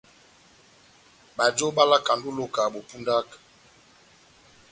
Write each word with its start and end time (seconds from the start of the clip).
Bajo 1.37 1.65
bálakandi 1.75 2.25
ó 2.29 2.31
iloka 2.33 2.61
bó 2.73 2.79
pundaka. 2.89 3.35